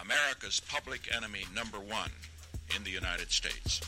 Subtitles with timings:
[0.00, 2.10] America's public enemy number one
[2.76, 3.80] in the United States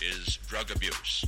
[0.00, 1.24] is drug abuse.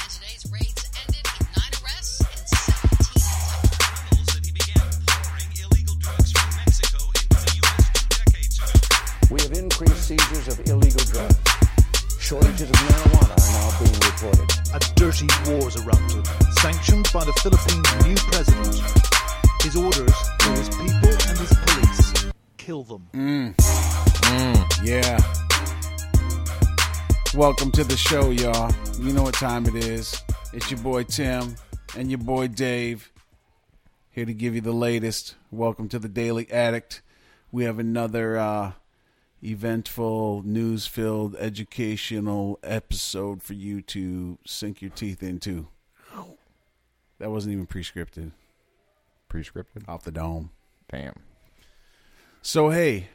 [0.00, 4.34] And today's raids ended with nine arrests and 17 attempts.
[4.34, 7.84] that he began pouring illegal drugs from Mexico into the U.S.
[7.92, 8.72] two decades ago.
[9.30, 11.38] We have increased seizures of illegal drugs.
[12.18, 14.48] Shortages of marijuana are now being reported.
[14.74, 16.24] a dirty war's erupted,
[16.64, 18.80] sanctioned by the Philippines' new president.
[19.62, 22.26] His orders to his people and his police
[22.66, 23.08] kill them.
[23.14, 23.54] Mm.
[23.54, 24.84] Mm.
[24.84, 25.20] Yeah.
[27.32, 28.74] Welcome to the show, y'all.
[28.98, 30.20] You know what time it is.
[30.52, 31.54] It's your boy Tim
[31.96, 33.12] and your boy Dave
[34.10, 35.36] here to give you the latest.
[35.52, 37.02] Welcome to the Daily Addict.
[37.52, 38.72] We have another uh,
[39.44, 45.68] eventful, news filled, educational episode for you to sink your teeth into.
[47.20, 48.32] That wasn't even pre scripted
[49.30, 49.88] Prescripted.
[49.88, 50.50] off the dome.
[50.90, 51.14] Damn.
[52.46, 53.08] So hey,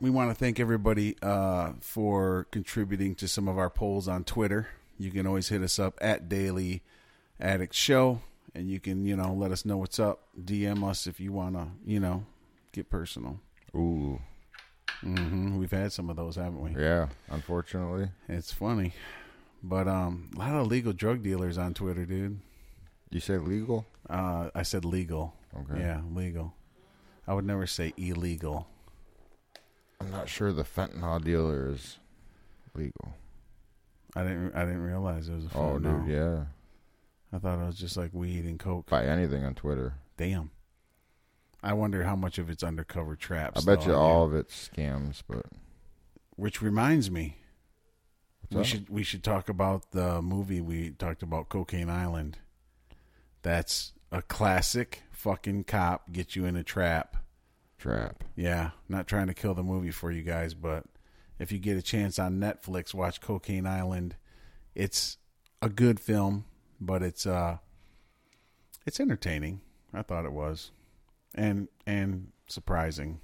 [0.00, 4.68] we want to thank everybody uh, for contributing to some of our polls on Twitter.
[4.98, 6.80] You can always hit us up at Daily
[7.38, 8.22] Addict Show,
[8.54, 10.28] and you can you know let us know what's up.
[10.42, 12.24] DM us if you want to you know
[12.72, 13.40] get personal.
[13.74, 14.22] Ooh.
[15.02, 16.82] hmm We've had some of those, haven't we?
[16.82, 17.08] Yeah.
[17.28, 18.08] Unfortunately.
[18.26, 18.94] It's funny,
[19.62, 22.40] but um, a lot of legal drug dealers on Twitter, dude.
[23.10, 23.84] You say legal?
[24.08, 25.34] Uh, I said legal.
[25.54, 25.78] Okay.
[25.78, 26.54] Yeah, legal.
[27.26, 28.68] I would never say illegal.
[30.00, 31.98] I'm not sure the fentanyl dealer is
[32.74, 33.14] legal.
[34.14, 34.54] I didn't.
[34.54, 35.64] I didn't realize it was a oh, fentanyl.
[35.64, 36.06] Oh, fentanyl.
[36.06, 36.14] dude.
[36.14, 36.44] Yeah.
[37.32, 38.88] I thought it was just like weed and coke.
[38.88, 39.94] Buy anything on Twitter.
[40.16, 40.50] Damn.
[41.62, 43.62] I wonder how much of it's undercover traps.
[43.62, 45.46] I bet though, you all of it's scams, but
[46.36, 47.38] Which reminds me,
[48.50, 48.66] we up?
[48.66, 52.38] should we should talk about the movie we talked about, Cocaine Island.
[53.42, 57.16] That's a classic fucking cop get you in a trap.
[57.78, 58.22] trap.
[58.36, 60.84] Yeah, not trying to kill the movie for you guys, but
[61.40, 64.14] if you get a chance on Netflix, watch Cocaine Island.
[64.76, 65.16] It's
[65.60, 66.44] a good film,
[66.80, 67.58] but it's uh
[68.86, 69.62] it's entertaining.
[69.92, 70.70] I thought it was.
[71.34, 73.20] And and surprising.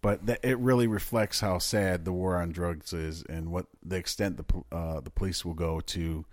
[0.00, 3.96] But that it really reflects how sad the war on drugs is and what the
[3.96, 6.26] extent the uh, the police will go to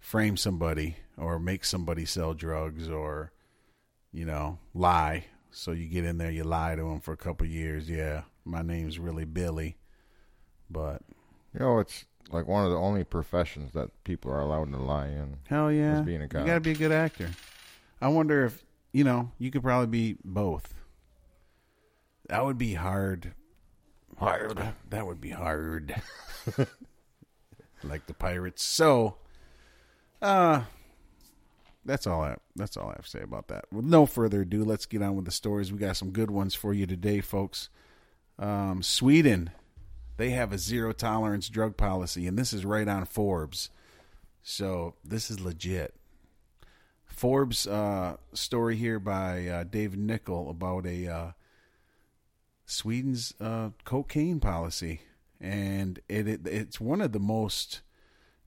[0.00, 3.30] frame somebody or make somebody sell drugs or
[4.12, 5.24] you know, lie.
[5.50, 7.88] So you get in there, you lie to them for a couple years.
[7.88, 9.76] Yeah, my name's really Billy,
[10.70, 11.02] but
[11.54, 15.08] You know, it's like one of the only professions that people are allowed to lie
[15.08, 15.38] in.
[15.48, 17.30] hell yeah, As being a you gotta be a good actor.
[18.00, 20.74] I wonder if you know you could probably be both.
[22.28, 23.32] That would be hard.
[24.18, 24.74] Hard.
[24.90, 25.94] That would be hard.
[27.82, 28.62] like the pirates.
[28.62, 29.16] So,
[30.20, 30.62] uh,
[31.88, 33.64] that's all I that's all I have to say about that.
[33.72, 35.72] With no further ado, let's get on with the stories.
[35.72, 37.70] We got some good ones for you today, folks.
[38.38, 39.50] Um, Sweden,
[40.18, 43.70] they have a zero tolerance drug policy, and this is right on Forbes.
[44.42, 45.94] So this is legit.
[47.06, 51.30] Forbes uh, story here by uh, David Nikel about a uh,
[52.66, 55.00] Sweden's uh, cocaine policy,
[55.40, 57.80] and it, it it's one of the most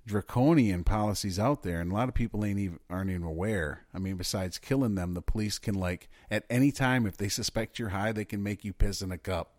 [0.05, 3.85] draconian policies out there, and a lot of people ain't even aren't even aware.
[3.93, 7.79] I mean, besides killing them, the police can like at any time if they suspect
[7.79, 9.53] you're high, they can make you piss in a cup.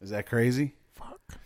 [0.00, 0.74] Is that crazy?
[0.92, 1.38] Fuck.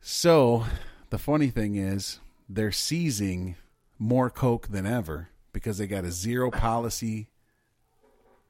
[0.00, 0.64] So,
[1.10, 3.56] the funny thing is, they're seizing
[3.98, 7.28] more coke than ever because they got a zero policy,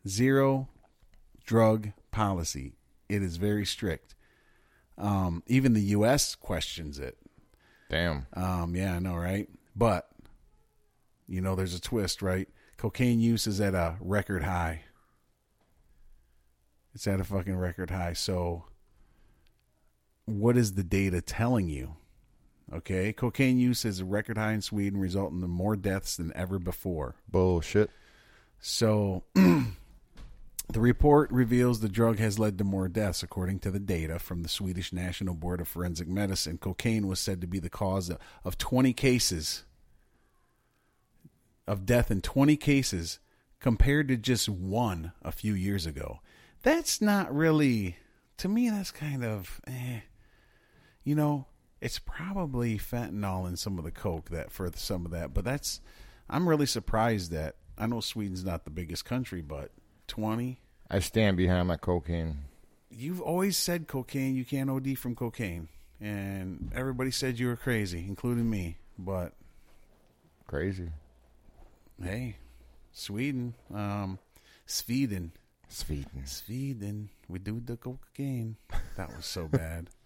[0.09, 0.69] zero
[1.45, 2.73] drug policy.
[3.09, 4.15] It is very strict.
[4.97, 6.35] Um, even the U.S.
[6.35, 7.19] questions it.
[7.89, 8.27] Damn.
[8.33, 9.49] Um, yeah, I know, right?
[9.77, 10.09] But
[11.27, 12.49] you know, there's a twist, right?
[12.77, 14.83] Cocaine use is at a record high.
[16.95, 18.13] It's at a fucking record high.
[18.13, 18.65] So,
[20.27, 21.97] what is the data telling you?
[22.73, 26.59] Okay, cocaine use is a record high in Sweden, resulting in more deaths than ever
[26.59, 27.15] before.
[27.29, 27.91] Bullshit.
[28.59, 29.25] So,
[30.73, 33.23] the report reveals the drug has led to more deaths.
[33.23, 37.41] According to the data from the Swedish National Board of Forensic Medicine, cocaine was said
[37.41, 38.11] to be the cause
[38.45, 39.65] of 20 cases
[41.67, 43.19] of death in 20 cases
[43.61, 46.21] compared to just one a few years ago.
[46.63, 47.97] That's not really,
[48.39, 50.01] to me, that's kind of, eh.
[51.03, 51.47] You know,
[51.81, 55.81] it's probably fentanyl in some of the coke that for some of that, but that's,
[56.29, 59.71] I'm really surprised that, I know Sweden's not the biggest country, but
[60.09, 60.61] 20?
[60.91, 62.45] I stand behind my cocaine.
[62.91, 65.69] You've always said cocaine, you can't OD from cocaine.
[66.01, 68.79] And everybody said you were crazy, including me.
[68.99, 69.33] But
[70.47, 70.91] Crazy.
[72.03, 72.37] hey,
[72.93, 74.19] Sweden, um,
[74.67, 75.33] Sweden,
[75.69, 76.27] Sweden.
[76.27, 77.09] Sweden.
[77.29, 78.57] We do the cocaine.
[78.97, 79.91] That was so bad.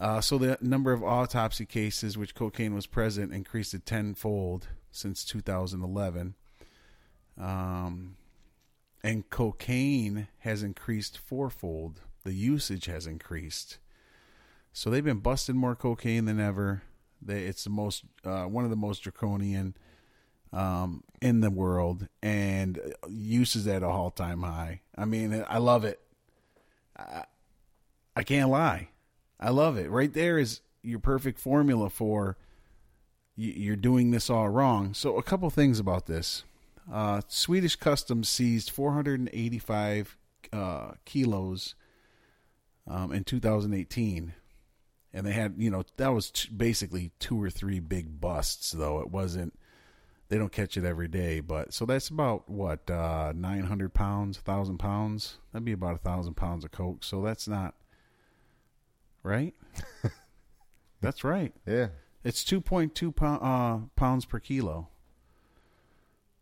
[0.00, 5.24] Uh, so the number of autopsy cases which cocaine was present increased to tenfold since
[5.24, 6.34] 2011.
[7.38, 8.16] Um,
[9.02, 12.00] and cocaine has increased fourfold.
[12.24, 13.78] The usage has increased.
[14.72, 16.82] So they've been busting more cocaine than ever.
[17.26, 19.76] It's the most uh, one of the most draconian
[20.52, 24.80] um, in the world, and use is at a all time high.
[24.96, 26.00] I mean, I love it.
[26.96, 27.24] I,
[28.14, 28.88] I can't lie.
[29.40, 29.90] I love it.
[29.90, 32.36] Right there is your perfect formula for
[33.34, 34.94] you're doing this all wrong.
[34.94, 36.44] So, a couple things about this.
[36.90, 40.16] Uh, Swedish Customs seized 485
[40.52, 41.74] uh, kilos
[42.86, 44.34] um, in 2018.
[45.14, 49.00] And they had, you know, that was t- basically two or three big busts, though.
[49.00, 49.58] It wasn't,
[50.28, 51.40] they don't catch it every day.
[51.40, 55.38] But so that's about what, uh, 900 pounds, 1,000 pounds?
[55.52, 57.04] That'd be about a 1,000 pounds of Coke.
[57.04, 57.74] So that's not,
[59.22, 59.54] right?
[61.02, 61.52] that's right.
[61.66, 61.88] Yeah.
[62.24, 64.88] It's 2.2 pound, uh, pounds per kilo.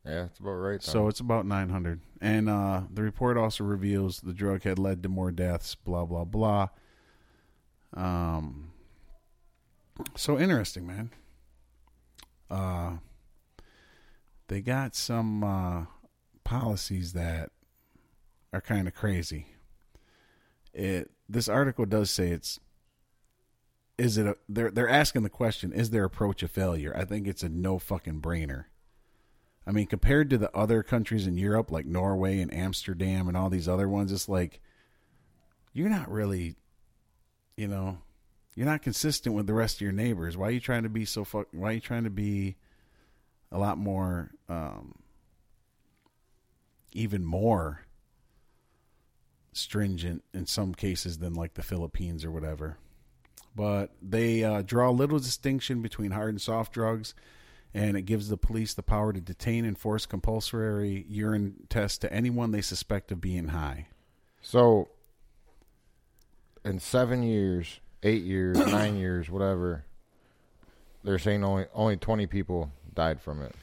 [0.05, 0.83] Yeah, it's about right.
[0.83, 2.01] So it's about 900.
[2.21, 6.25] And uh, the report also reveals the drug had led to more deaths, blah, blah,
[6.25, 6.69] blah.
[7.95, 8.73] Um,
[10.17, 11.11] so interesting, man.
[12.51, 12.97] Uh,
[14.49, 15.85] they got some uh,
[16.45, 17.51] policies that
[18.53, 19.47] are kind of crazy.
[20.73, 22.59] It this article does say it's
[23.99, 26.93] is it a they're they're asking the question is their approach a failure?
[26.97, 28.65] I think it's a no fucking brainer.
[29.67, 33.51] I mean, compared to the other countries in Europe, like Norway and Amsterdam and all
[33.51, 34.61] these other ones, it's like
[35.73, 36.57] you're not really,
[37.57, 37.99] you know,
[38.55, 40.37] you're not consistent with the rest of your neighbors.
[40.37, 41.49] Why are you trying to be so fuck?
[41.53, 42.57] Why are you trying to be
[43.53, 44.95] a lot more, um,
[46.93, 47.83] even more
[49.53, 52.79] stringent in some cases than like the Philippines or whatever?
[53.55, 57.15] But they uh, draw little distinction between hard and soft drugs
[57.75, 62.13] and it gives the police the power to detain and force compulsory urine tests to
[62.13, 63.87] anyone they suspect of being high.
[64.43, 64.89] So,
[66.65, 69.85] in seven years, eight years, nine years, whatever,
[71.05, 73.55] they're saying only only twenty people died from it.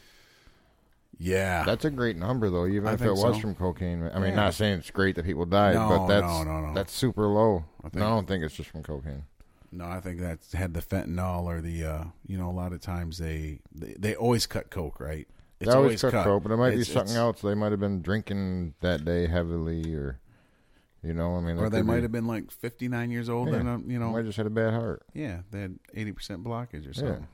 [1.19, 3.39] Yeah, That's a great number, though, even I if it was so.
[3.39, 4.03] from cocaine.
[4.03, 4.35] I mean, Yeah.
[4.35, 7.65] not saying it's great that people died, No, but that's no, no, that's super low.
[7.83, 9.23] I I, don't think it's just from cocaine.
[9.71, 12.81] No, I think that's had the fentanyl or the uh, you know a lot of
[12.81, 15.27] times they they, they always cut coke right.
[15.59, 17.41] It's they always cut coke, but it might It's- be something else.
[17.41, 20.19] They might have been drinking that day heavily, or
[21.03, 23.49] you know, I mean, or they might be- have been like fifty nine years old
[23.49, 23.55] Yeah.
[23.55, 25.03] and uh, you know might just had a bad heart.
[25.13, 26.93] Yeah, they had eighty percent blockage or Yeah.
[26.93, 27.27] something.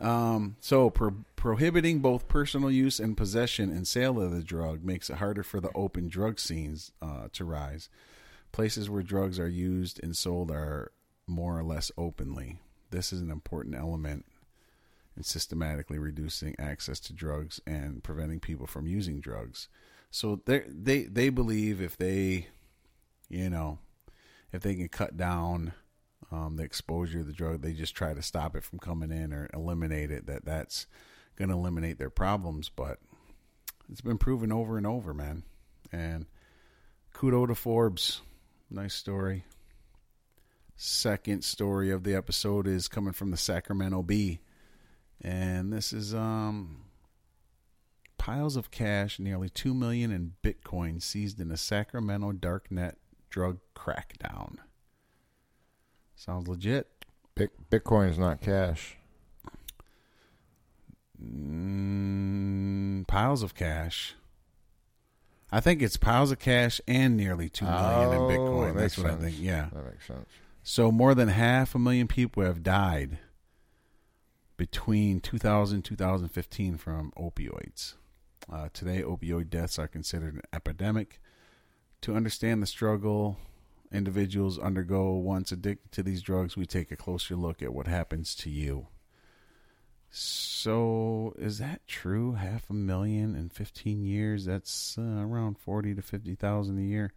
[0.00, 5.08] Um, so pro- prohibiting both personal use and possession and sale of the drug makes
[5.08, 7.88] it harder for the open drug scenes uh, to rise.
[8.54, 10.92] Places where drugs are used and sold are
[11.26, 12.60] more or less openly.
[12.90, 14.26] This is an important element
[15.16, 19.66] in systematically reducing access to drugs and preventing people from using drugs.
[20.12, 22.46] So they they they believe if they,
[23.28, 23.80] you know,
[24.52, 25.72] if they can cut down
[26.30, 29.32] um, the exposure of the drug, they just try to stop it from coming in
[29.32, 30.26] or eliminate it.
[30.26, 30.86] That that's
[31.34, 32.68] going to eliminate their problems.
[32.68, 33.00] But
[33.90, 35.42] it's been proven over and over, man.
[35.90, 36.26] And
[37.12, 38.22] kudo to Forbes.
[38.74, 39.44] Nice story.
[40.74, 44.40] Second story of the episode is coming from the Sacramento Bee,
[45.20, 46.82] and this is um
[48.18, 52.94] piles of cash, nearly two million in Bitcoin seized in a Sacramento darknet
[53.30, 54.56] drug crackdown.
[56.16, 57.04] Sounds legit.
[57.36, 58.96] Bitcoin is not cash.
[61.24, 64.16] Mm, piles of cash.
[65.54, 68.74] I think it's piles of cash and nearly two million in Oh, Bitcoin.
[68.74, 69.36] that That's what I think.
[69.38, 69.68] Yeah.
[69.72, 70.28] That makes sense.
[70.64, 73.18] So more than half a million people have died
[74.56, 77.94] between 2000 and 2015 from opioids.
[78.52, 81.20] Uh, today, opioid deaths are considered an epidemic.
[82.02, 83.38] To understand the struggle
[83.92, 88.34] individuals undergo once addicted to these drugs, we take a closer look at what happens
[88.36, 88.88] to you.
[90.16, 92.34] So, is that true?
[92.34, 94.44] Half a million in 15 years?
[94.44, 97.12] That's uh, around 40 to 50,000 a year.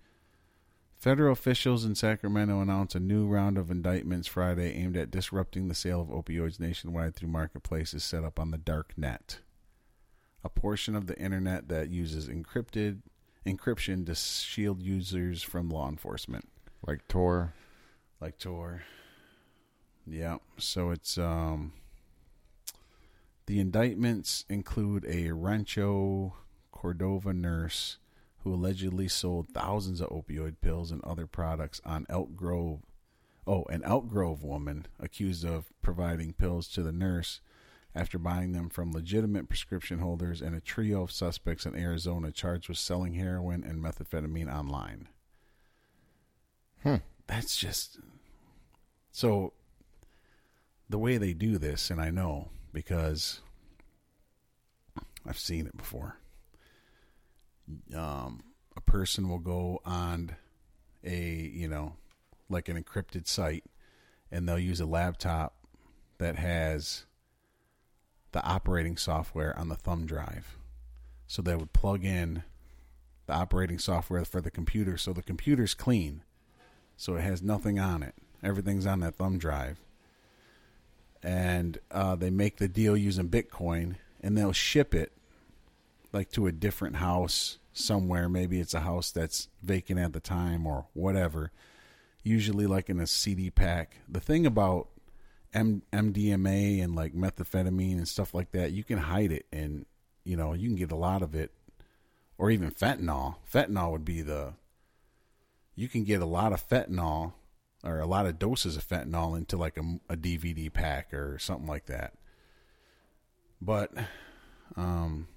[0.97, 5.75] Federal officials in Sacramento announced a new round of indictments Friday aimed at disrupting the
[5.75, 9.41] sale of opioids nationwide through marketplaces set up on the dark net,
[10.43, 13.03] a portion of the internet that uses encrypted
[13.45, 16.49] encryption to shield users from law enforcement,
[16.87, 17.53] Like Tor.
[18.19, 18.81] like Tor.
[20.07, 21.73] Yeah, so it's um
[23.47, 26.35] the indictments include a Rancho
[26.71, 27.97] Cordova nurse
[28.39, 32.81] who allegedly sold thousands of opioid pills and other products on Elk Grove.
[33.47, 37.39] Oh, an Elk Grove woman accused of providing pills to the nurse
[37.95, 42.69] after buying them from legitimate prescription holders, and a trio of suspects in Arizona charged
[42.69, 45.07] with selling heroin and methamphetamine online.
[46.83, 46.97] Hmm.
[47.25, 47.99] That's just
[49.11, 49.53] so.
[50.89, 53.41] The way they do this, and I know because
[55.25, 56.19] I've seen it before.
[57.95, 58.43] Um,
[58.75, 60.35] a person will go on
[61.03, 61.95] a you know
[62.51, 63.63] like an encrypted site,
[64.31, 65.55] and they'll use a laptop
[66.19, 67.05] that has
[68.31, 70.55] the operating software on the thumb drive.
[71.25, 72.43] So they would plug in
[73.25, 76.21] the operating software for the computer, so the computer's clean,
[76.95, 78.13] so it has nothing on it.
[78.43, 79.79] Everything's on that thumb drive,
[81.23, 85.11] and uh, they make the deal using Bitcoin, and they'll ship it
[86.13, 88.29] like to a different house somewhere.
[88.29, 91.51] Maybe it's a house that's vacant at the time or whatever.
[92.23, 93.97] Usually, like in a CD pack.
[94.09, 94.89] The thing about
[95.53, 99.85] M- MDMA and like methamphetamine and stuff like that, you can hide it, and
[100.23, 101.51] you know you can get a lot of it,
[102.37, 103.35] or even fentanyl.
[103.51, 104.53] Fentanyl would be the.
[105.75, 107.33] You can get a lot of fentanyl
[107.83, 111.67] or a lot of doses of fentanyl into like a, a DVD pack or something
[111.67, 112.13] like that.
[113.61, 113.91] But,
[114.75, 115.27] um,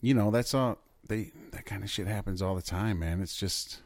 [0.00, 0.78] you know, that's all
[1.08, 3.20] they that kind of shit happens all the time, man.
[3.20, 3.82] It's just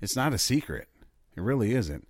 [0.00, 0.88] it's not a secret.
[1.36, 2.06] It really isn't.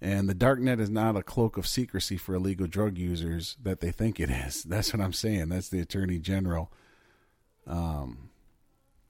[0.00, 3.90] And the darknet is not a cloak of secrecy for illegal drug users that they
[3.90, 4.62] think it is.
[4.68, 5.48] That's what I'm saying.
[5.48, 6.72] That's the attorney general
[7.66, 8.30] um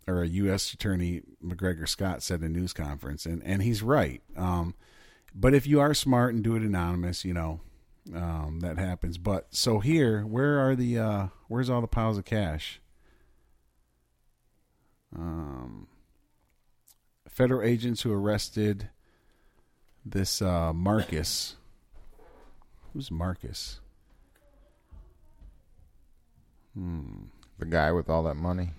[0.06, 4.22] or a US attorney McGregor Scott said in a news conference and and he's right.
[4.36, 4.74] Um
[5.38, 7.60] but if you are smart and do it anonymous, you know,
[8.14, 9.18] um, that happens.
[9.18, 12.80] But so here, where are the uh, where's all the piles of cash?
[15.14, 15.88] Um,
[17.28, 18.88] federal agents who arrested
[20.04, 21.56] this uh, Marcus.
[22.92, 23.80] Who's Marcus?
[26.74, 27.24] Hmm.
[27.58, 28.70] The guy with all that money.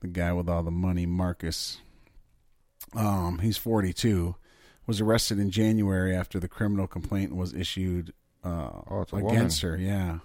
[0.00, 1.80] The guy with all the money, Marcus.
[2.94, 4.36] Um, he's 42.
[4.88, 9.76] Was arrested in January after the criminal complaint was issued uh, Oh, against her.
[9.76, 10.18] Yeah,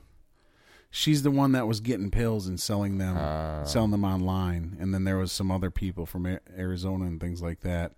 [0.89, 3.63] she's the one that was getting pills and selling them, Ah.
[3.65, 4.77] selling them online.
[4.79, 6.25] And then there was some other people from
[6.57, 7.91] Arizona and things like that.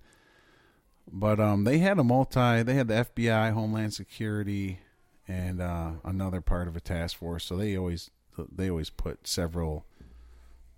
[1.11, 2.63] But um, they had a multi.
[2.63, 4.79] They had the FBI, Homeland Security,
[5.27, 7.45] and uh, another part of a task force.
[7.45, 8.09] So they always
[8.51, 9.85] they always put several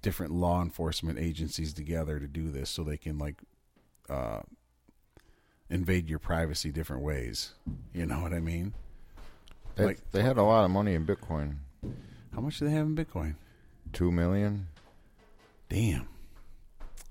[0.02, 3.38] different law enforcement agencies together to do this, so they can like
[4.10, 4.42] uh,
[5.70, 7.54] invade your privacy different ways.
[7.94, 8.74] You know what I mean?
[9.76, 11.58] They, Like- they had a lot of money in Bitcoin.
[12.34, 13.36] How much do they have in Bitcoin?
[13.94, 14.68] Two million.
[15.70, 16.08] Damn.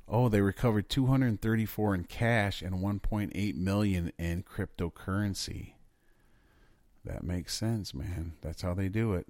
[0.09, 5.73] Oh, they recovered 234 in cash and 1.8 million in cryptocurrency.
[7.05, 8.35] That makes sense, man.
[8.41, 9.27] That's how they do it.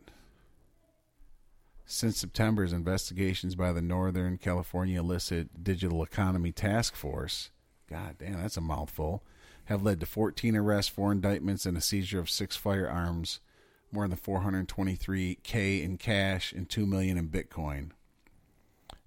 [1.87, 7.50] Since September's investigations by the Northern California Illicit Digital Economy Task Force,
[7.88, 9.23] God damn, that's a mouthful,
[9.66, 13.40] have led to 14 arrests, four indictments, and a seizure of six firearms,
[13.93, 17.90] more than 423k in cash and 2 million in Bitcoin.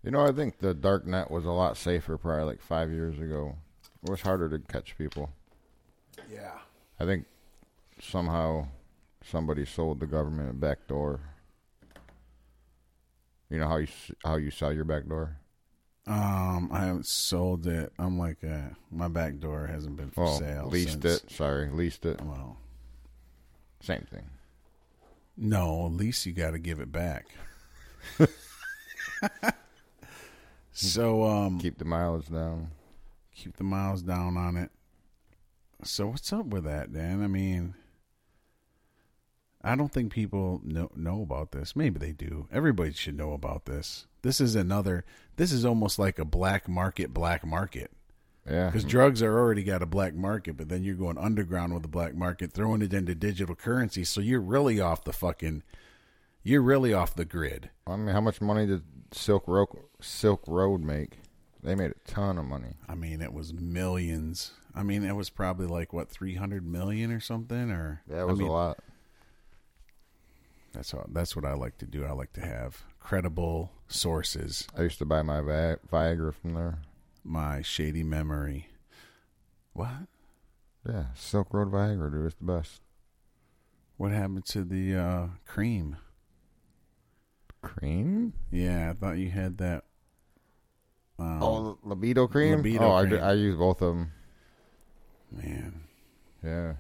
[0.03, 3.19] You know, I think the dark net was a lot safer probably like five years
[3.19, 3.55] ago.
[4.03, 5.29] It was harder to catch people.
[6.31, 6.57] Yeah.
[7.00, 7.25] I think
[8.01, 8.67] somehow
[9.24, 11.19] somebody sold the government a back door.
[13.50, 13.88] You know how you
[14.24, 15.38] how you sell your back door?
[16.08, 17.94] Um, I haven't sold it.
[18.00, 20.68] I'm like, uh, my back door hasn't been for Well, sale.
[20.68, 21.32] leased since- it.
[21.32, 22.20] Sorry, leased it.
[22.22, 22.58] Well,
[23.82, 24.29] Same thing.
[25.38, 27.27] no, at least you got to give it back.
[30.72, 32.72] so, um, Keep the miles down.
[33.36, 34.72] keep the miles down on it.
[35.84, 37.22] So, what's up with that, Dan?
[37.24, 37.74] I mean,
[39.62, 41.75] I don't think people know know about this.
[41.75, 42.48] Maybe they do.
[42.51, 44.06] Everybody should know about this.
[44.21, 45.05] This is another.
[45.35, 47.13] This is almost like a black market.
[47.13, 47.91] Black market.
[48.49, 48.67] Yeah.
[48.67, 48.89] Because mm-hmm.
[48.89, 52.15] drugs are already got a black market, but then you're going underground with the black
[52.15, 54.03] market, throwing it into digital currency.
[54.03, 55.63] So you're really off the fucking,
[56.43, 57.69] you're really off the grid.
[57.85, 59.69] I mean, how much money did Silk Road
[60.01, 61.19] Silk Road make?
[61.61, 62.75] They made a ton of money.
[62.88, 64.53] I mean, it was millions.
[64.73, 68.43] I mean, it was probably like what 300 million or something, or That was I
[68.43, 68.79] mean, a lot.
[70.73, 72.05] That's how, that's what I like to do.
[72.05, 74.68] I like to have credible sources.
[74.77, 76.79] I used to buy my Vi- Viagra from there.
[77.24, 78.68] My shady memory.
[79.74, 80.08] What?
[80.88, 82.82] Yeah, Silk Road Viagra, dude, it's the best.
[83.98, 85.98] What happened to the uh, cream?
[87.62, 88.34] Cream?
[88.51, 89.84] Yeah, I thought you had that.
[91.18, 92.58] Um, Oh, libido cream.
[92.58, 93.22] Libido oh, I, cream.
[93.22, 94.12] I use both of them.
[95.32, 95.82] man,
[96.44, 96.74] Yeah,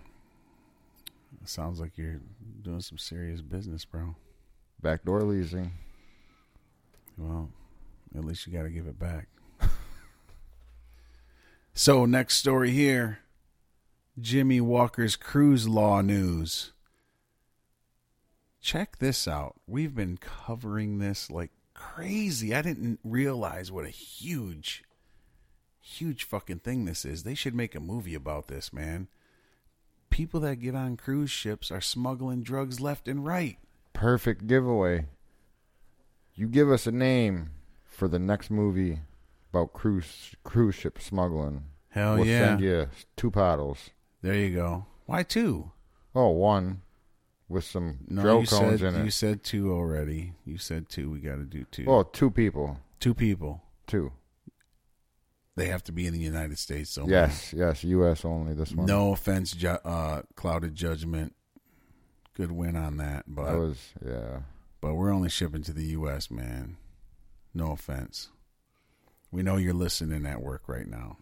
[1.43, 2.21] sounds like you're
[2.61, 4.15] doing some serious business, bro.
[4.81, 5.71] backdoor leasing.
[7.19, 7.49] Well,
[8.15, 9.27] at least you got to give it back.
[11.73, 13.19] so, next story here
[14.19, 16.71] Jimmy Walker's cruise law news.
[18.61, 19.55] Check this out.
[19.67, 22.53] We've been covering this like crazy.
[22.53, 24.83] I didn't realize what a huge,
[25.81, 27.23] huge fucking thing this is.
[27.23, 29.07] They should make a movie about this, man.
[30.09, 33.57] People that get on cruise ships are smuggling drugs left and right.
[33.93, 35.05] Perfect giveaway.
[36.39, 37.49] You give us a name
[37.83, 39.01] for the next movie
[39.51, 41.65] about cruise cruise ship smuggling.
[41.89, 42.45] Hell we'll yeah.
[42.45, 43.89] send you two paddles.
[44.21, 44.85] There you go.
[45.05, 45.71] Why two?
[46.15, 46.81] Oh, one
[47.49, 49.03] with some No, you cones said in it.
[49.03, 50.31] you said two already.
[50.45, 51.09] You said two.
[51.11, 51.83] We got to do two.
[51.89, 52.77] Oh, two people.
[53.01, 53.61] two people.
[53.85, 54.13] Two.
[55.57, 56.89] They have to be in the United States.
[56.89, 58.23] So Yes, yes, U.S.
[58.23, 58.53] only.
[58.53, 58.85] This one.
[58.85, 61.35] No offense, ju- uh, clouded judgment.
[62.33, 64.39] Good win on that, but that was yeah.
[64.81, 66.29] But we're only shipping to the U.S.
[66.31, 66.77] Man.
[67.53, 68.29] No offense.
[69.31, 71.17] We know you're listening at work right now.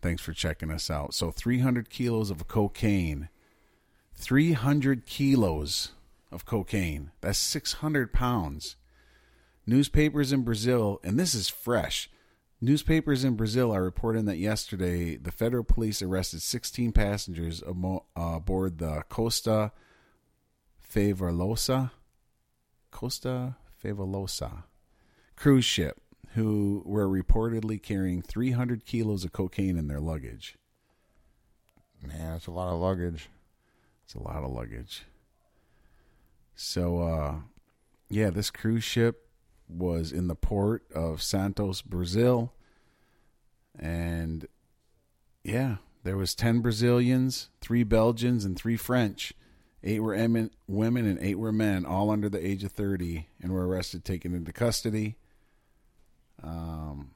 [0.00, 1.14] Thanks for checking us out.
[1.14, 3.28] So 300 kilos of cocaine.
[4.14, 5.92] 300 kilos
[6.30, 7.10] of cocaine.
[7.20, 8.76] That's 600 pounds.
[9.66, 12.10] Newspapers in Brazil, and this is fresh.
[12.60, 17.72] Newspapers in Brazil are reporting that yesterday the federal police arrested 16 passengers uh,
[18.16, 19.72] aboard the Costa
[20.92, 21.90] Favolosa,
[22.90, 24.64] Costa Favolosa
[25.38, 26.00] cruise ship
[26.34, 30.56] who were reportedly carrying 300 kilos of cocaine in their luggage.
[32.02, 33.28] Man, that's a lot of luggage.
[34.04, 35.04] It's a lot of luggage.
[36.54, 37.34] So, uh,
[38.08, 39.28] yeah, this cruise ship
[39.68, 42.52] was in the port of Santos, Brazil,
[43.78, 44.46] and
[45.44, 49.32] yeah, there was ten Brazilians, three Belgians, and three French.
[49.88, 53.50] Eight were emin- women and eight were men, all under the age of thirty, and
[53.50, 55.16] were arrested, taken into custody.
[56.42, 57.12] Um,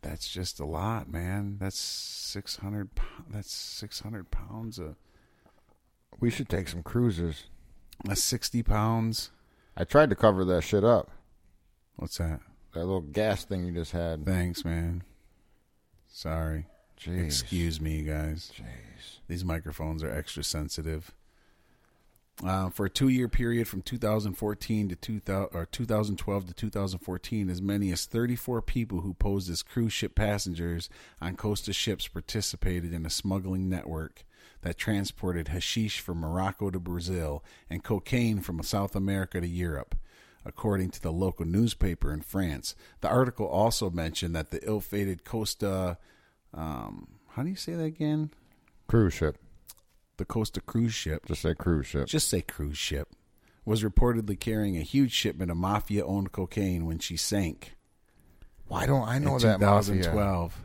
[0.00, 1.58] that's just a lot, man.
[1.60, 2.88] That's six hundred.
[3.28, 4.96] That's six hundred pounds of.
[6.18, 7.44] We should take some cruises.
[8.04, 9.30] That's sixty pounds.
[9.76, 11.10] I tried to cover that shit up.
[11.96, 12.40] What's that?
[12.72, 14.24] That little gas thing you just had.
[14.24, 15.02] Thanks, man.
[16.08, 16.64] Sorry.
[16.98, 17.26] Jeez.
[17.26, 18.50] Excuse me, you guys.
[18.56, 19.18] Jeez.
[19.28, 21.12] These microphones are extra sensitive.
[22.42, 27.92] Uh, for a two-year period from 2014 to 2000, or 2012 to 2014, as many
[27.92, 30.88] as 34 people who posed as cruise ship passengers
[31.20, 34.24] on Costa ships participated in a smuggling network
[34.62, 39.94] that transported hashish from Morocco to Brazil and cocaine from South America to Europe,
[40.44, 42.74] according to the local newspaper in France.
[43.02, 45.98] The article also mentioned that the ill-fated Costa,
[46.54, 48.30] um, how do you say that again?
[48.88, 49.38] Cruise ship.
[50.22, 52.06] The Costa cruise ship Just say cruise ship.
[52.06, 53.08] just say cruise ship,
[53.64, 57.74] was reportedly carrying a huge shipment of mafia owned cocaine when she sank
[58.68, 59.94] Why don't I know in that mafia?
[59.96, 60.64] 2012.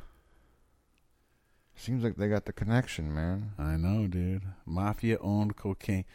[1.76, 3.54] Seems like they got the connection, man.
[3.58, 4.44] I know, dude.
[4.64, 6.06] Mafia owned cocaine.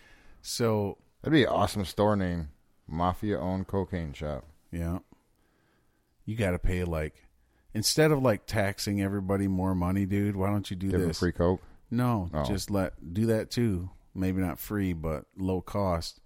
[0.40, 2.50] So, That'd be an awesome store name.
[2.86, 4.44] Mafia owned cocaine shop.
[4.70, 4.98] yeah.
[6.24, 7.26] You got to pay like,
[7.74, 11.18] instead of like taxing everybody more money, dude, why don't you do Give this?
[11.18, 11.60] free coke.
[11.92, 12.42] No, Oh.
[12.44, 13.90] just let, do that too.
[14.14, 16.20] Maybe not free, but low cost.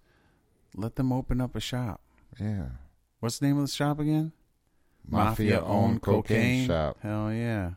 [0.75, 2.01] Let them open up a shop.
[2.39, 2.69] Yeah.
[3.19, 4.31] What's the name of the shop again?
[5.09, 6.97] Mafia owned cocaine shop.
[7.01, 7.71] Hell yeah.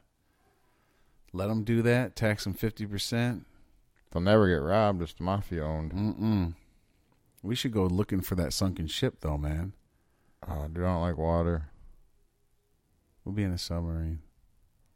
[1.32, 2.14] Let them do that.
[2.14, 3.44] Tax them 50%.
[4.12, 5.02] They'll never get robbed.
[5.02, 5.92] It's mafia owned.
[5.92, 6.54] Mm-mm.
[7.42, 9.72] We should go looking for that sunken ship, though, man.
[10.46, 11.70] Oh, dude, I don't like water.
[13.24, 14.20] We'll be in a submarine.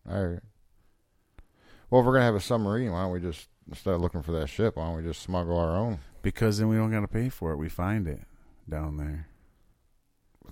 [0.09, 0.41] All right.
[1.95, 4.33] Well, if we're gonna have a submarine, why don't we just instead of looking for
[4.33, 6.01] that ship, why don't we just smuggle our own?
[6.23, 7.57] Because then we don't got to pay for it.
[7.57, 8.19] We find it
[8.69, 9.29] down there.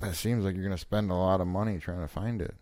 [0.00, 2.54] That seems like you're gonna spend a lot of money trying to find it.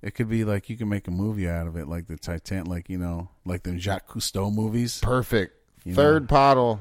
[0.00, 2.64] It could be like you can make a movie out of it, like the Titan,
[2.64, 4.98] like, you know, like the Jacques Cousteau movies.
[5.02, 5.52] Perfect.
[5.84, 6.26] You Third know.
[6.28, 6.80] bottle.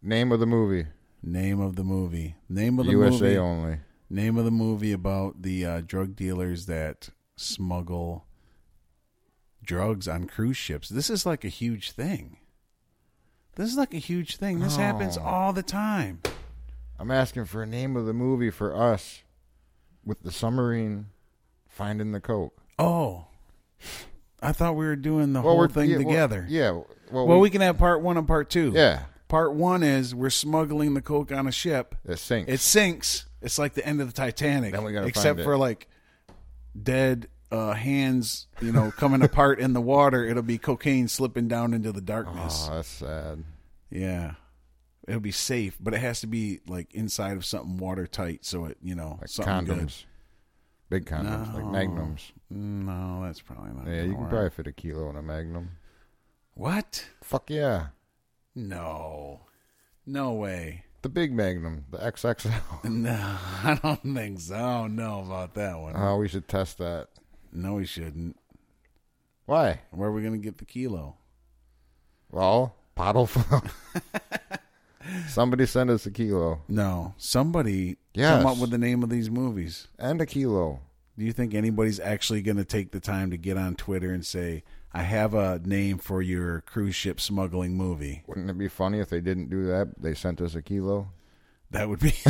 [0.00, 0.86] Name of the movie.
[1.22, 2.36] Name of the movie.
[2.48, 3.36] Name of the USA movie.
[3.36, 3.78] only.
[4.08, 8.23] Name of the movie about the uh, drug dealers that smuggle
[9.64, 10.88] drugs on cruise ships.
[10.88, 12.38] This is like a huge thing.
[13.56, 14.60] This is like a huge thing.
[14.60, 15.22] This happens Oh.
[15.22, 16.20] all the time.
[16.98, 19.22] I'm asking for a name of the movie for us
[20.04, 21.06] with the submarine
[21.68, 22.56] finding the coke.
[22.78, 23.26] Oh,
[24.42, 26.46] I thought we were doing the whole thing yeah, well- together.
[26.48, 26.70] yeah.
[27.10, 28.72] Well, Well, we can have part one and part two.
[28.74, 29.04] Yeah.
[29.28, 31.94] Part one is we're smuggling the coke on a ship.
[32.04, 32.50] It sinks.
[32.50, 33.26] It sinks.
[33.42, 34.72] It's like the end of the Titanic.
[34.72, 35.44] Then we gotta except find it.
[35.44, 35.88] for like
[36.80, 41.72] dead uh, hands, you know, coming apart in the water, it'll be cocaine slipping down
[41.72, 42.68] into the darkness.
[42.70, 43.44] Oh, that's sad.
[43.90, 44.34] Yeah.
[45.06, 48.78] It'll be safe, but it has to be like inside of something watertight so it,
[48.82, 49.86] you know, Like something good.
[49.86, 50.04] condoms.
[50.90, 52.32] Big condoms, like magnums.
[52.50, 53.86] No, that's probably not.
[53.86, 54.30] Yeah, you can work.
[54.30, 55.70] probably fit a kilo in a magnum.
[56.54, 57.04] What?
[57.22, 57.86] Fuck yeah.
[58.54, 59.40] No.
[60.06, 60.84] No way.
[61.02, 62.84] The big magnum, the XXL.
[62.90, 64.54] No, I don't think so.
[64.54, 65.94] I don't know about that one.
[65.96, 67.08] Oh, we should test that.
[67.54, 68.36] No, we shouldn't.
[69.46, 69.80] Why?
[69.90, 71.16] Where are we going to get the kilo?
[72.30, 73.28] Well, bottle.
[75.28, 77.14] Somebody send us a kilo No.
[77.18, 78.36] Somebody Yes.
[78.38, 79.88] come up with the name of these movies.
[79.98, 80.80] and a kilo.
[81.18, 84.24] Do you think anybody's actually going to take the time to get on Twitter and
[84.24, 88.22] say, I have a name for your cruise ship smuggling movie?
[88.26, 90.00] Wouldn't it be funny if they didn't do that?
[90.00, 91.10] They sent us a kilo.
[91.70, 92.14] That would be.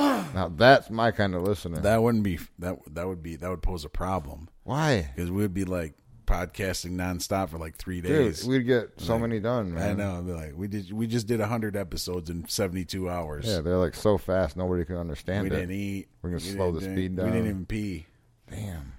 [0.34, 1.80] Now that's my kind of listener.
[1.80, 2.38] that wouldn't be.
[2.58, 3.36] That that would be.
[3.36, 5.10] That would pose a problem Why?
[5.14, 5.94] because we'd be like
[6.26, 8.44] podcasting nonstop for like three Dude, days.
[8.46, 9.90] we'd get so Like, many done, man.
[9.90, 10.18] I know.
[10.18, 10.92] I'd be like, we did.
[10.92, 13.46] We just did hundred episodes in seventy two hours.
[13.46, 15.58] Yeah, they're like so fast nobody can understand we it.
[15.60, 16.08] didn't eat.
[16.22, 16.94] We're gonna We slow the drink.
[16.96, 17.26] speed down.
[17.26, 18.06] We didn't even pee.
[18.48, 18.92] Damn.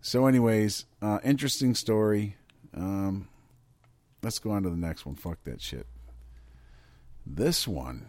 [0.00, 2.36] So, anyways, uh, interesting story.
[2.74, 3.28] Um,
[4.22, 5.14] let's go on to the next one.
[5.16, 5.86] Fuck that shit.
[7.26, 8.06] This one,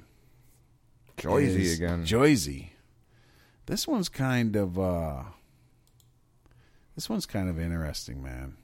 [1.17, 2.05] Joyzy again.
[2.05, 2.69] Joyzy.
[3.65, 5.23] This one's kind of uh,
[6.95, 8.55] this one's kind of interesting, man.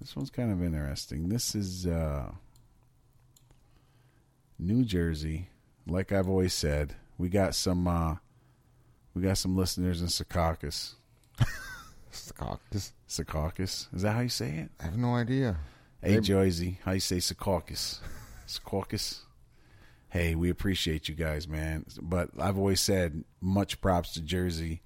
[0.00, 1.28] This one's kind of interesting.
[1.28, 2.30] This is uh,
[4.58, 5.48] New Jersey.
[5.86, 8.16] Like I've always said, we got some uh,
[9.14, 10.94] we got some listeners in Secaucus.
[12.12, 12.92] Secaucus.
[13.08, 13.86] Secaucus.
[13.94, 14.70] Is that how you say it?
[14.80, 15.56] I have no idea.
[16.02, 17.98] Hey, They- Joyzy, how you say Secaucus?
[18.46, 19.20] Secaucus.
[20.12, 21.86] Hey, we appreciate you guys, man.
[21.98, 24.82] But I've always said, much props to Jersey.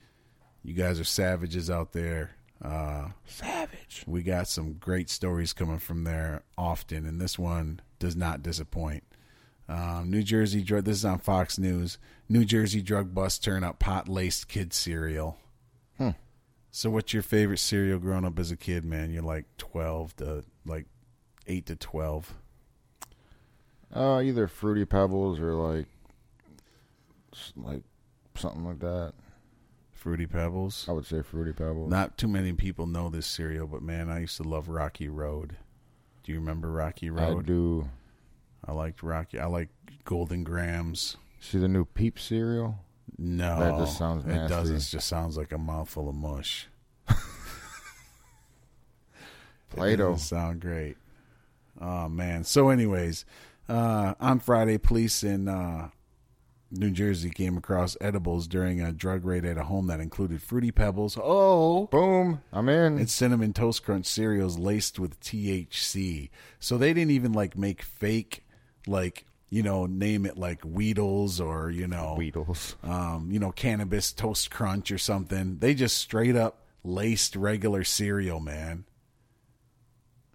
[0.62, 2.36] You guys are savages out there.
[2.64, 4.04] Uh, Savage.
[4.06, 9.02] we got some great stories coming from there often, and this one does not disappoint.
[9.68, 10.84] Um, New Jersey drug.
[10.84, 11.98] This is on Fox News.
[12.28, 15.40] New Jersey drug bust turn up pot laced kid cereal.
[15.98, 16.10] Hmm.
[16.70, 19.10] So, what's your favorite cereal growing up as a kid, man?
[19.10, 20.86] You're like twelve to like
[21.48, 22.32] eight to twelve.
[23.94, 25.86] Uh, either fruity pebbles or like,
[27.56, 27.82] like
[28.34, 29.12] something like that.
[29.92, 30.86] Fruity Pebbles.
[30.88, 31.90] I would say fruity pebbles.
[31.90, 35.56] Not too many people know this cereal, but man, I used to love Rocky Road.
[36.22, 37.44] Do you remember Rocky Road?
[37.44, 37.88] I do.
[38.64, 39.40] I liked Rocky.
[39.40, 39.68] I like
[40.04, 41.16] Golden Grahams.
[41.40, 42.78] See the new Peep cereal?
[43.18, 44.76] No, That just sounds It doesn't.
[44.76, 46.68] It just sounds like a mouthful of mush.
[49.70, 50.16] Play-Doh.
[50.16, 50.96] sound great.
[51.80, 52.44] Oh man.
[52.44, 53.24] So, anyways,
[53.68, 55.88] uh, on Friday, police in uh,
[56.70, 60.70] New Jersey came across edibles during a drug raid at a home that included fruity
[60.70, 61.16] pebbles.
[61.20, 62.42] Oh, Boom!
[62.52, 62.98] I'm in.
[62.98, 66.30] and cinnamon toast crunch cereals laced with THC.
[66.58, 68.44] So they didn't even like make fake,
[68.86, 72.74] like you know, name it like Weedles or you know, Weedles.
[72.84, 75.58] um, you know, cannabis toast crunch or something.
[75.58, 78.84] They just straight up laced regular cereal, man.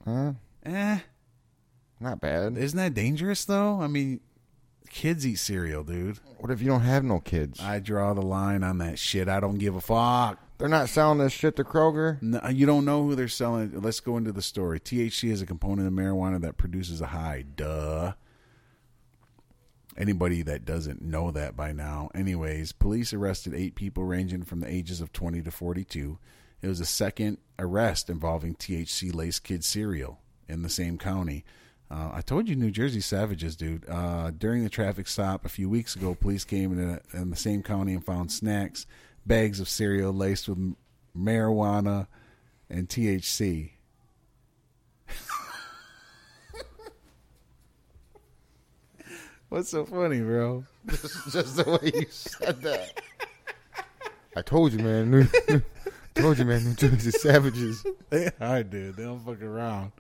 [0.06, 0.34] Huh?
[0.66, 1.00] Eh,
[2.02, 2.58] Not bad.
[2.58, 3.80] isn't that dangerous though?
[3.80, 4.20] I mean,
[4.90, 6.20] kids eat cereal, dude.
[6.40, 7.60] What if you don't have no kids?
[7.62, 9.30] I draw the line on that shit.
[9.30, 10.40] I don't give a fuck.
[10.58, 12.22] They're not selling this shit to Kroger.
[12.22, 13.80] No, you don't know who they're selling.
[13.82, 14.80] Let's go into the story.
[14.80, 17.46] THC is a component of marijuana that produces a high.
[17.56, 18.14] Duh.
[19.98, 22.10] Anybody that doesn't know that by now.
[22.16, 26.18] Anyways, police arrested eight people ranging from the ages of 20 to 42.
[26.62, 31.44] It was the second arrest involving THC laced kid cereal in the same county.
[31.92, 33.84] Uh, I told you New Jersey savages, dude.
[33.90, 37.36] Uh, during the traffic stop a few weeks ago, police came in, a, in the
[37.36, 38.86] same county and found snacks,
[39.26, 40.78] bags of cereal laced with m-
[41.18, 42.08] marijuana
[42.70, 43.72] and THC.
[49.50, 50.64] What's so funny, bro?
[50.88, 53.02] Just the way you said that.
[54.38, 55.30] I told you, man.
[56.16, 56.64] Told you, man.
[56.64, 57.86] New Jersey savages.
[58.10, 58.96] They are, dude.
[58.98, 59.92] They don't fuck around.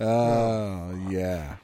[0.00, 1.56] Oh, yeah.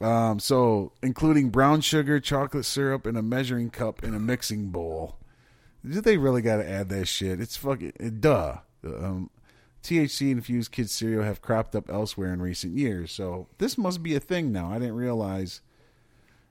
[0.00, 5.18] Um, so, including brown sugar, chocolate syrup, and a measuring cup in a mixing bowl.
[5.86, 7.40] Did they really got to add that shit?
[7.40, 8.58] It's fucking duh.
[8.84, 9.30] Um,
[9.82, 14.14] THC infused kids cereal have cropped up elsewhere in recent years, so this must be
[14.14, 14.70] a thing now.
[14.70, 15.62] I didn't realize.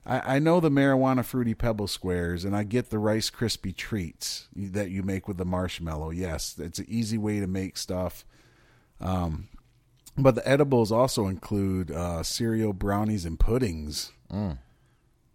[0.05, 4.47] I, I know the marijuana fruity pebble squares, and I get the Rice Krispie treats
[4.55, 6.09] that you make with the marshmallow.
[6.09, 8.25] Yes, it's an easy way to make stuff.
[8.99, 9.47] Um,
[10.23, 14.11] but the edibles also include uh, cereal, brownies, and puddings.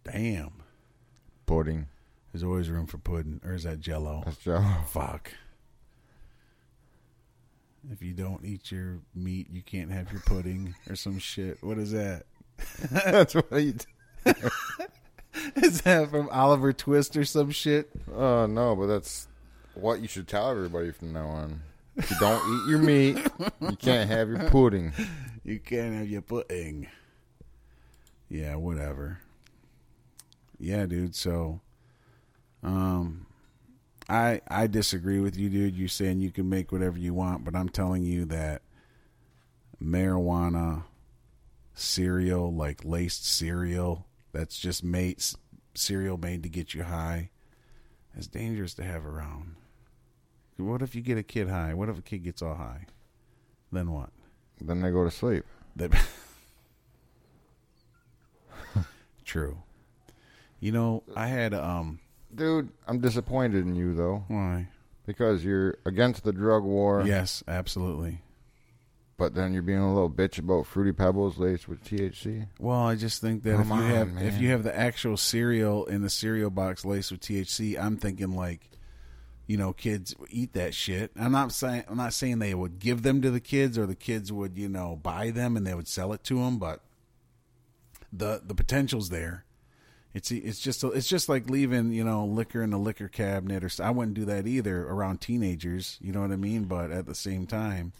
[0.03, 0.51] Damn.
[1.45, 1.87] Pudding.
[2.31, 4.23] There's always room for pudding, or is that Jello?
[4.25, 4.63] That's Joe.
[4.87, 5.31] Fuck.
[7.91, 11.63] If you don't eat your meat, you can't have your pudding or some shit.
[11.63, 12.23] What is that?
[12.91, 13.75] That's what he.
[15.57, 17.89] Is that from Oliver Twist or some shit?
[18.13, 19.27] Oh no, but that's
[19.73, 21.61] what you should tell everybody from now on.
[21.97, 23.17] If you don't eat your meat,
[23.61, 24.93] you can't have your pudding.
[25.47, 26.87] You can't have your pudding.
[28.29, 29.19] Yeah, whatever.
[30.57, 31.13] Yeah, dude.
[31.13, 31.61] So,
[32.63, 33.27] um,
[34.09, 35.75] I I disagree with you, dude.
[35.75, 38.63] You're saying you can make whatever you want, but I'm telling you that
[39.79, 40.85] marijuana
[41.75, 45.23] cereal, like laced cereal, that's just made
[45.75, 47.29] cereal made to get you high,
[48.17, 49.55] is dangerous to have around.
[50.57, 51.73] What if you get a kid high?
[51.73, 52.85] What if a kid gets all high?
[53.71, 54.09] Then what?
[54.61, 55.43] Then they go to sleep.
[55.75, 55.91] That
[59.25, 59.57] True.
[60.59, 61.99] You know, I had um
[62.33, 64.67] Dude, I'm disappointed in you though why?
[65.05, 68.21] because you're against the drug war, Yes, absolutely.
[69.17, 72.47] but then you're being a little bitch about fruity pebbles laced with THC.
[72.59, 75.17] Well, I just think that Come if you on, have if you have the actual
[75.17, 78.61] cereal in the cereal box laced with THC, I'm thinking like,
[79.47, 81.11] you know, kids eat that shit.
[81.15, 83.95] I'm not saying I'm not saying they would give them to the kids or the
[83.95, 86.81] kids would you know buy them and they would sell it to them, but
[88.11, 89.45] the the potential's there.
[90.13, 93.83] It's it's just it's just like leaving you know liquor in the liquor cabinet or
[93.83, 95.97] i wouldn't do that either around teenagers.
[96.01, 96.63] You know what I mean?
[96.63, 97.91] But at the same time,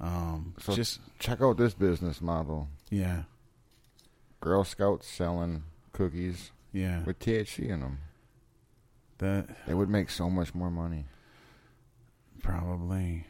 [0.00, 3.22] um, So just check out this business model: yeah,
[4.40, 7.02] Girl Scouts selling cookies yeah.
[7.04, 7.98] with THC in them.
[9.22, 11.06] That They would make so much more money,
[12.42, 13.24] probably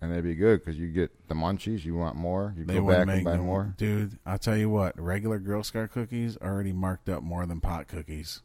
[0.00, 1.84] and they'd be good because you get the munchies.
[1.84, 3.74] You want more, you they go back and buy more.
[3.78, 7.60] Dude, I'll tell you what, regular Girl Scout cookies are already marked up more than
[7.60, 8.42] pot cookies.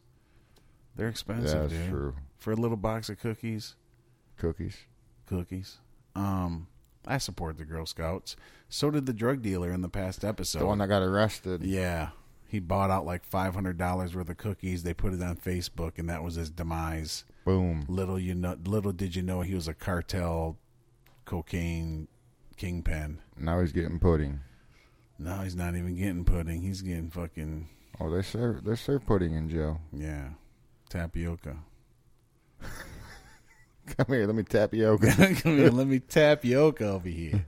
[0.95, 1.89] They're expensive, that's dude.
[1.89, 2.15] true.
[2.37, 3.75] For a little box of cookies,
[4.37, 4.77] Cookies.
[5.25, 5.77] cookies.
[6.15, 6.67] Um,
[7.07, 8.35] I support the Girl Scouts.
[8.69, 10.59] So did the drug dealer in the past episode.
[10.59, 11.63] the one that got arrested.
[11.63, 12.09] yeah,
[12.47, 14.83] he bought out like five hundred dollars worth of cookies.
[14.83, 17.25] They put it on Facebook, and that was his demise.
[17.45, 17.85] Boom.
[17.87, 20.57] Little you know, little did you know he was a cartel
[21.25, 22.07] cocaine
[22.57, 23.19] kingpin.
[23.37, 24.39] Now he's getting pudding.
[25.19, 26.61] No, he's not even getting pudding.
[26.61, 29.81] He's getting fucking Oh, they serve they serve pudding in jail.
[29.91, 30.29] yeah,
[30.89, 31.57] tapioca.
[33.87, 35.11] Come here, let me tapioca.
[35.41, 37.45] Come here, let me tapioca over here.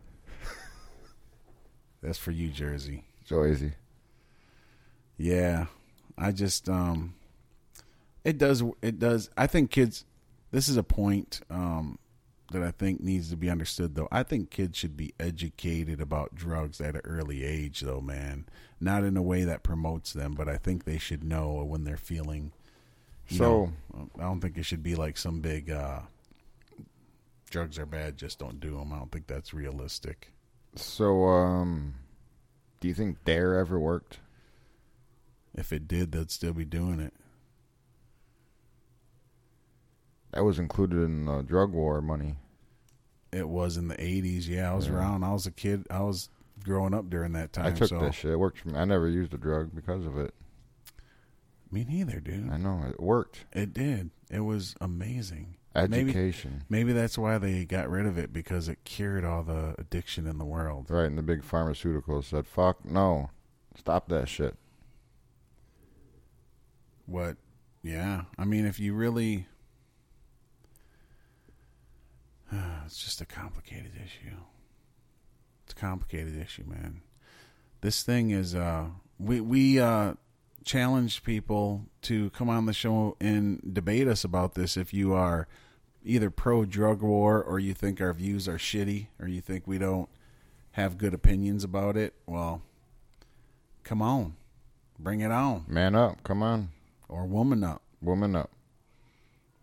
[2.01, 3.03] That's for you, Jersey.
[3.29, 3.73] easy.
[5.19, 5.65] Yeah,
[6.17, 7.13] I just um,
[8.23, 9.29] it does it does.
[9.37, 10.05] I think kids.
[10.51, 11.99] This is a point um
[12.51, 14.07] that I think needs to be understood, though.
[14.11, 18.45] I think kids should be educated about drugs at an early age, though, man.
[18.79, 21.97] Not in a way that promotes them, but I think they should know when they're
[21.97, 22.51] feeling.
[23.27, 25.99] You So- know, I don't think it should be like some big uh,
[27.51, 28.93] drugs are bad, just don't do them.
[28.93, 30.31] I don't think that's realistic.
[30.75, 31.95] So, um,
[32.79, 33.59] do you think D.A.R.E.
[33.59, 34.19] ever worked?
[35.59, 37.13] If it did, they'd still be doing it.
[40.31, 42.35] That was included in the drug war money.
[43.33, 44.47] It was in the '80s.
[44.47, 45.23] Yeah, I was around.
[45.23, 45.85] I was a kid.
[45.91, 46.29] I was
[46.63, 47.65] growing up during that time.
[47.67, 48.31] I took so that shit.
[48.31, 48.79] It worked for me.
[48.79, 50.33] I never used a drug because of it.
[51.69, 52.49] me neither, dude.
[52.49, 53.45] I know it worked.
[53.51, 54.11] It did.
[54.31, 55.55] It was amazing.
[55.75, 59.75] Maybe Education, maybe that's why they got rid of it because it cured all the
[59.77, 60.87] addiction in the world.
[60.89, 61.05] right?
[61.05, 63.29] And the big pharmaceuticals said, "Fuck no,
[63.77, 64.55] stop that shit."
[67.09, 67.37] What?
[67.81, 68.23] Yeah.
[68.37, 69.47] I mean, if you really,
[72.85, 74.35] it's just a complicated issue.
[75.63, 77.01] It's a complicated issue, man.
[77.81, 78.55] This thing is.
[78.55, 78.87] uh
[79.19, 80.13] We we uh
[80.65, 84.77] challenge people to come on the show and debate us about this.
[84.77, 85.47] If you are
[86.03, 89.77] either pro drug war or you think our views are shitty or you think we
[89.77, 90.09] don't
[90.71, 92.61] have good opinions about it, well,
[93.83, 94.35] come on,
[94.99, 96.69] bring it on, Man up, come on,
[97.09, 97.81] or woman up.
[98.01, 98.51] woman up.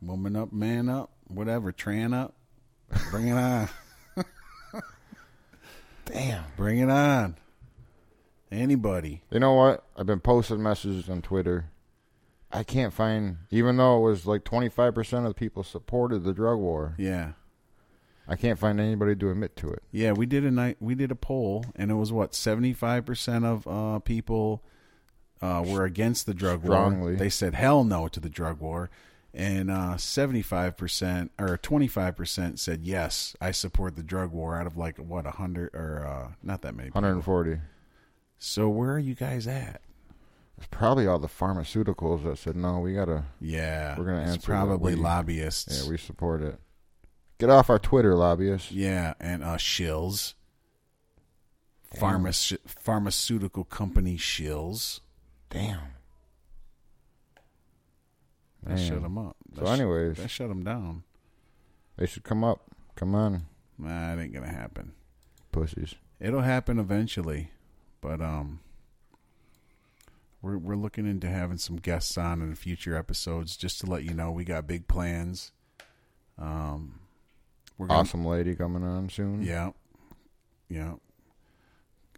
[0.03, 2.35] woman up, man up, whatever, tran up.
[3.11, 3.69] Bring it on.
[6.05, 6.45] Damn.
[6.57, 7.37] Bring it on.
[8.53, 9.23] Anybody.
[9.31, 9.85] You know what?
[9.97, 11.71] I've been posting messages on Twitter.
[12.53, 16.59] I can't find, even though it was like 25% of the people supported the drug
[16.59, 17.33] war, Yeah.
[18.29, 19.85] I can't find anybody to admit to it.
[19.93, 23.67] Yeah, we did a night we did a poll and it was what, 75% of
[23.69, 24.65] uh people
[25.43, 27.13] uh were against the drug Strongly.
[27.13, 27.17] war.
[27.17, 28.91] They said hell no to the drug war.
[29.35, 34.97] And uh 75% or 25% said yes, I support the drug war out of like
[34.99, 36.89] what, a 100 or uh not that many.
[36.89, 37.03] people.
[37.03, 37.59] 140.
[38.39, 39.83] So where are you guys at?
[40.59, 42.79] It's probably all the pharmaceuticals that said no.
[42.79, 43.25] We gotta.
[43.43, 45.83] Yeah, We're gonna answer probably we- lobbyists.
[45.85, 46.59] Yeah, we support it.
[47.39, 48.73] Get off our Twitter, lobbyists.
[48.73, 50.33] Yeah, and uh, shills.
[51.95, 55.01] Pharmace- pharmaceutical company shills.
[55.51, 55.79] Damn.
[58.63, 58.89] That Man.
[58.89, 59.37] shut them up.
[59.57, 60.17] So sh- anyways.
[60.17, 61.05] that shut them down.
[61.97, 62.63] They should come up.
[62.97, 63.47] Come on,
[63.79, 64.93] Nah, it ain't gonna happen.
[65.53, 65.95] pussies.
[66.19, 67.51] It'll happen eventually,
[68.01, 68.61] but um,
[70.43, 73.57] we're we're looking into having some guests on in future episodes.
[73.57, 75.53] Just to let you know, we got big plans.
[76.39, 77.01] Um,
[77.79, 79.43] we're gonna, Awesome lady coming on soon.
[79.43, 79.71] Yeah,
[80.69, 80.95] yeah.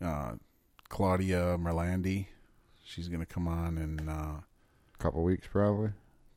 [0.01, 0.35] Uh,
[0.89, 2.27] Claudia Merandi,
[2.89, 4.41] she's gonna come on in uh,
[4.99, 5.91] Couple weeks probably.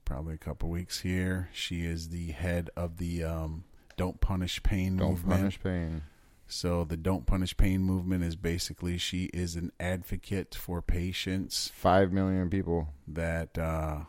[0.06, 1.50] probably a couple weeks here.
[1.52, 3.64] She is the head of the um,
[3.98, 5.00] Don't Punish Pain Movement.
[5.00, 5.40] Don't movement.
[5.42, 6.02] punish pain.
[6.48, 12.12] So the Don't Punish Pain movement is basically she is an advocate for patients Five
[12.12, 12.90] million people.
[13.08, 14.02] that uh,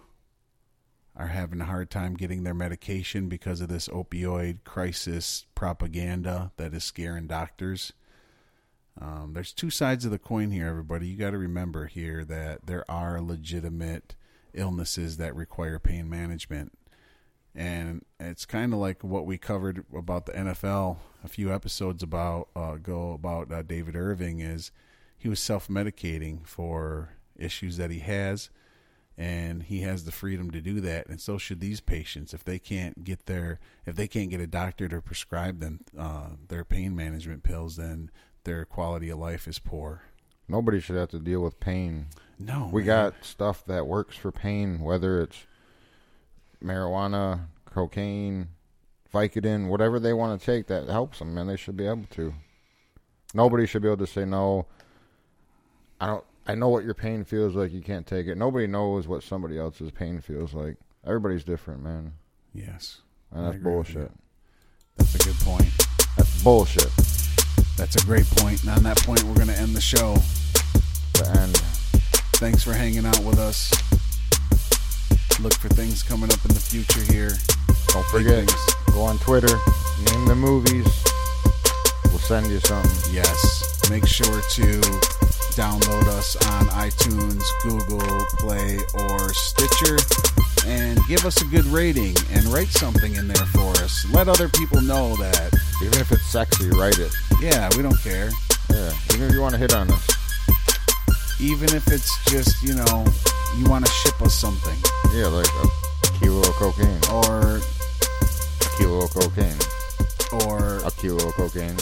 [1.17, 6.75] are having a hard time getting their medication because of this opioid crisis propaganda that
[6.75, 7.93] is scaring doctors.
[9.01, 11.07] Um, there's two sides of the coin here, everybody.
[11.07, 14.15] You got to remember here that there are legitimate
[14.55, 16.73] illnesses that require pain management.
[17.55, 22.49] And it's kind of like what we covered about the NFL a few episodes about
[22.57, 24.73] uh, ago about uh, David Irving is
[25.19, 28.51] he was self-medicating for issues that he has
[29.19, 32.59] and he has the freedom to do that and so should these patients if they
[32.59, 36.97] can't get their if they can't get a doctor to prescribe them uh, their pain
[36.97, 38.11] management pills then
[38.45, 40.03] their quality of life is poor
[40.49, 42.07] Nobody should have to deal with pain.
[42.39, 42.87] no We man.
[42.87, 45.47] got stuff that works for pain, whether it's
[46.63, 48.49] marijuana, cocaine,
[49.13, 51.47] Vicodin, whatever they want to take that helps them, man.
[51.47, 52.35] They should be able to.
[53.35, 54.67] Nobody should be able to say no.
[56.01, 56.25] I don't.
[56.47, 57.73] I know what your pain feels like.
[57.73, 58.37] You can't take it.
[58.37, 60.77] Nobody knows what somebody else's pain feels like.
[61.07, 62.13] Everybody's different, man,
[62.53, 63.01] yes
[63.31, 63.95] and that's agree with you.
[63.95, 64.13] bullshit.
[64.97, 65.71] that's a good point
[66.17, 66.91] That's bullshit.
[67.83, 70.14] That's a great point and on that point we're going to end the show
[71.14, 71.57] The end.
[72.38, 73.73] thanks for hanging out with us
[75.40, 77.33] look for things coming up in the future here
[77.88, 78.49] Don't forget.
[78.92, 79.55] Go on Twitter.
[80.07, 80.87] Name the movies.
[82.07, 83.12] We'll send you something.
[83.12, 83.90] Yes.
[83.90, 84.81] Make sure to
[85.53, 89.99] download us on iTunes, Google Play, or Stitcher.
[90.66, 94.07] And give us a good rating and write something in there for us.
[94.12, 95.51] Let other people know that,
[95.83, 97.12] Even if it's sexy, write it.
[97.40, 98.31] yeah, we don't care.
[98.70, 98.92] Yeah.
[99.14, 100.09] Even if you want to hit on us.
[101.40, 103.05] Even if it's just, you know,
[103.59, 104.77] you want to ship us something.
[105.12, 107.01] Yeah, like a kilo of cocaine.
[107.11, 109.59] Or, A kilo of cocaine.
[110.46, 111.77] or, A kilo of cocaine.